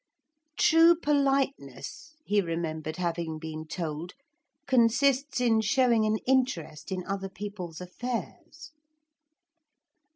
[0.57, 4.13] True politeness, he remembered having been told,
[4.65, 8.71] consists in showing an interest in other people's affairs.